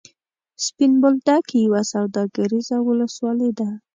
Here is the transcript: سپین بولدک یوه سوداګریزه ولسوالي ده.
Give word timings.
سپین 0.65 0.91
بولدک 1.01 1.45
یوه 1.65 1.81
سوداګریزه 1.93 2.77
ولسوالي 2.81 3.51
ده. 3.59 3.69